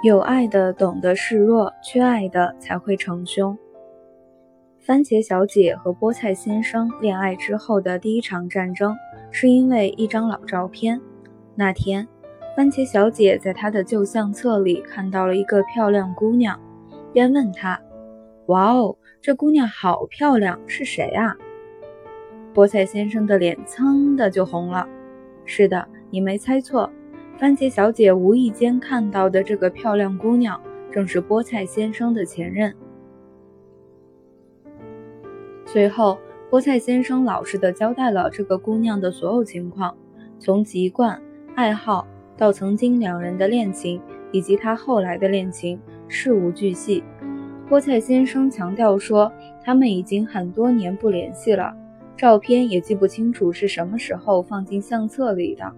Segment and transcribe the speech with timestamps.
[0.00, 3.58] 有爱的懂得示弱，缺爱的才会成凶。
[4.78, 8.96] 番茄小姐和菠菜先生恋爱之后的第一场战争，
[9.32, 11.00] 是因为一张老照片。
[11.56, 12.06] 那天，
[12.56, 16.60] 番茄小姐在她的旧相册里看到了一个漂亮姑娘，
[17.12, 17.80] 便问她
[18.46, 21.36] ：“哇哦，这姑娘好漂亮，是谁啊？”
[22.54, 24.88] 菠菜先生的脸噌的就红了。
[25.44, 26.88] 是的，你没猜错。
[27.38, 30.60] 番茄小姐无意间看到的这个漂亮姑娘，
[30.90, 32.74] 正是菠菜先生的前任。
[35.64, 36.18] 随后，
[36.50, 39.96] 菠菜先生老实的交代了这个姑娘的所有情况，
[40.40, 41.22] 从籍贯、
[41.54, 44.00] 爱好到曾经两人的恋情，
[44.32, 47.04] 以及他后来的恋情，事无巨细。
[47.70, 49.30] 菠菜先生强调说，
[49.62, 51.72] 他们已经很多年不联系了，
[52.16, 55.72] 照片也记不清楚是什么时候放进相册里的。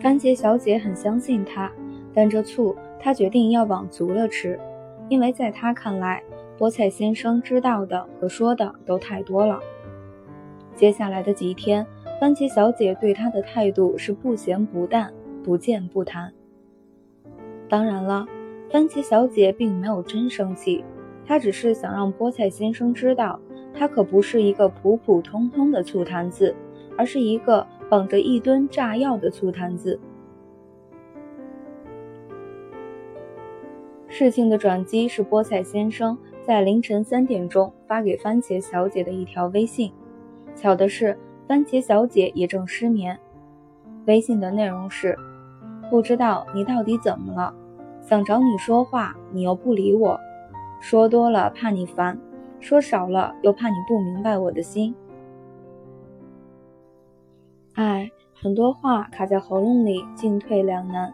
[0.00, 1.70] 番茄小姐很相信他，
[2.14, 4.58] 但这醋她决定要往足了吃，
[5.10, 6.22] 因为在她看来，
[6.58, 9.60] 菠菜先生知道的和说的都太多了。
[10.74, 11.86] 接下来的几天，
[12.18, 15.12] 番茄小姐对他的态度是不咸不淡，
[15.44, 16.32] 不见不谈。
[17.68, 18.26] 当然了，
[18.70, 20.82] 番茄小姐并没有真生气，
[21.26, 23.38] 她只是想让菠菜先生知道，
[23.74, 26.56] 她可不是一个普普通通的醋坛子，
[26.96, 27.66] 而是一个。
[27.90, 29.98] 绑着一吨炸药的醋坛子。
[34.06, 39.92] 事情的转机是菠菜先生在凌晨三点钟发给番茄小姐的一条微信。
[40.54, 41.18] 巧的是，
[41.48, 43.18] 番茄小姐也正失眠。
[44.06, 45.18] 微信的内容是：
[45.90, 47.52] 不知道你到底怎么了，
[48.00, 50.18] 想找你说话，你又不理我，
[50.80, 52.16] 说多了怕你烦，
[52.60, 54.94] 说少了又怕你不明白我的心。
[57.80, 61.10] 唉，很多话卡在喉咙里，进退两难。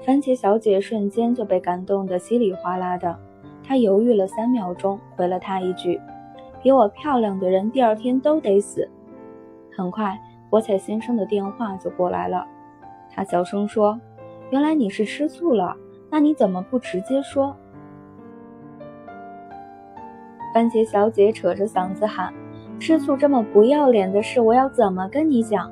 [0.00, 3.14] 番茄小姐瞬间就被感动得稀里哗啦的，
[3.62, 6.00] 她犹豫了三秒钟，回了他一句
[6.64, 8.88] ：“比我漂亮的人，第二天都得死。”
[9.76, 12.46] 很快，博彩先生的电话就过来了。
[13.10, 14.00] 他小声说
[14.48, 15.76] ：“原来你是吃醋了，
[16.08, 17.54] 那你怎么不直接说？”
[20.54, 22.32] 番茄小姐扯着嗓子喊。
[22.80, 25.70] 吃醋这么不要脸的事，我要怎么跟你讲？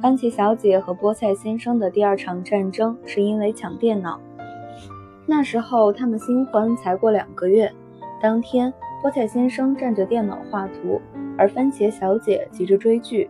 [0.00, 4.18] 番茄小姐和菠菜先生的第二场战争是因为抢电脑。
[5.26, 7.70] 那时候他们新婚才过两个月。
[8.22, 11.00] 当天，菠菜先生占着电脑画图，
[11.36, 13.28] 而番茄小姐急着追剧。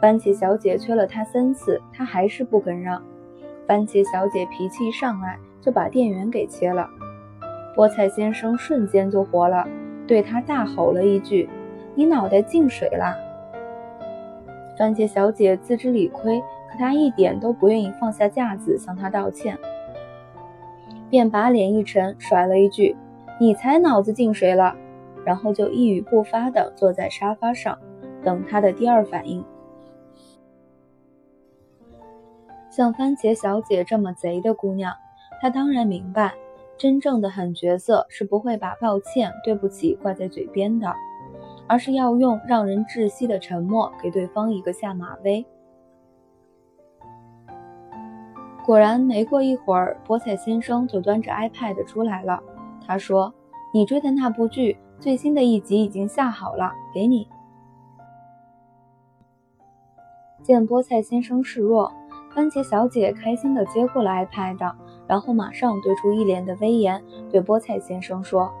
[0.00, 3.02] 番茄小姐催了他三次，他还是不肯让。
[3.66, 6.88] 番茄小姐脾气一上来，就把电源给切了。
[7.76, 9.66] 菠菜先生瞬间就火了，
[10.06, 11.48] 对他大吼了一句。
[11.94, 13.16] 你脑袋进水啦！
[14.76, 16.40] 番茄小姐自知理亏，
[16.70, 19.56] 可她一点都不愿意放下架子向他道歉，
[21.08, 22.96] 便把脸一沉，甩了一句
[23.38, 24.74] ：“你才脑子进水了！”
[25.24, 27.78] 然后就一语不发地坐在沙发上，
[28.22, 29.44] 等他的第二反应。
[32.68, 34.92] 像番茄小姐这么贼的姑娘，
[35.40, 36.34] 她当然明白，
[36.76, 40.92] 真正的狠角色是不会把抱歉、对不起挂在嘴边的。
[41.66, 45.44] 而是要用让人窒息的沉默给对方一个下马威。
[48.64, 52.42] 果然，没过一会儿，菠菜先生就端着 iPad 出来了。
[52.86, 53.34] 他说
[53.74, 57.28] ：“你追的那部剧最新的一集已经下好了，给你。”
[60.42, 61.92] 见菠菜先生示弱，
[62.34, 64.74] 番茄小姐开心地接过了 iPad，
[65.06, 68.52] 然后马上对出一脸的威严，对菠菜先生说。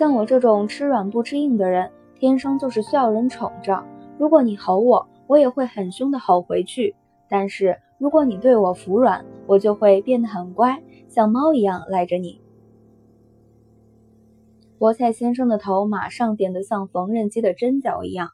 [0.00, 3.84] 像我这种吃软不吃硬的人，天生就是需要人宠着。
[4.16, 6.96] 如果你吼我，我也会很凶的吼回去。
[7.28, 12.40] 但是如果你对我服软，我就会变得很乖，像猫一样赖着你。
[14.78, 18.30] 菠菜先生的头马上点得像缝纫机的针脚一样。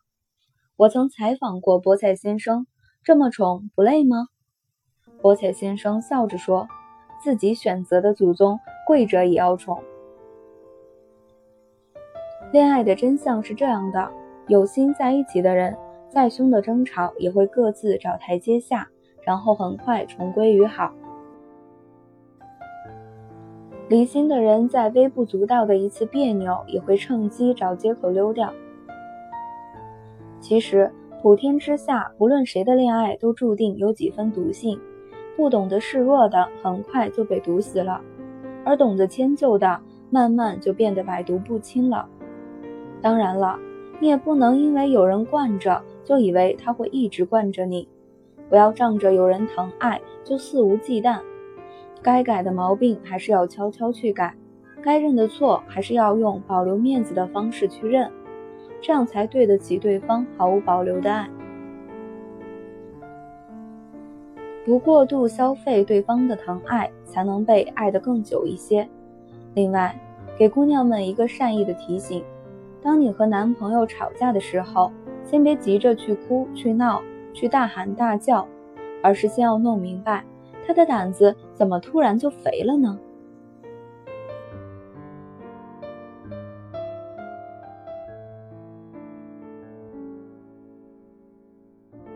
[0.77, 2.69] 我曾采访过菠菜先生，
[3.03, 4.29] 这么宠不累吗？
[5.21, 6.69] 菠菜先生笑着说
[7.25, 9.83] ：“自己选择的祖宗，跪着也要宠。”
[12.57, 14.11] 恋爱的真相是这样的：
[14.47, 15.77] 有心在一起的人，
[16.09, 18.89] 再凶的争吵也会各自找台阶下，
[19.21, 20.91] 然后很快重归于好。
[23.91, 28.51] 离心的人在微不足道的一次别扭，也会趁机找借口溜掉。
[30.41, 34.81] 其实，普天之下，不论谁的恋爱都注定有几分毒性。
[35.37, 38.01] 不懂得示弱的，很快就被毒死了；
[38.65, 42.09] 而懂得迁就的，慢慢就变得百毒不侵了。
[43.01, 43.59] 当然了，
[44.01, 47.89] 你也不能因为有人惯着就以为他会一直惯着你。
[48.49, 51.21] 不要仗着有人疼爱就肆无忌惮，
[52.03, 54.35] 该改的毛病还是要悄悄去改，
[54.83, 58.11] 该认的错还是要用保留面子的方式去认，
[58.81, 61.29] 这样才对得起对方毫无保留的爱。
[64.65, 68.89] 不过度消费对方的疼爱，才能被爱得更久一些。
[69.55, 69.97] 另外，
[70.37, 72.25] 给姑娘们一个善意的提醒：
[72.87, 74.93] 当你和男朋友吵架的时候，
[75.25, 77.03] 先别急着去哭、去闹、
[77.33, 78.47] 去大喊大叫，
[79.03, 80.25] 而是先要弄明白
[80.65, 82.97] 他的胆子怎么突然就肥了呢？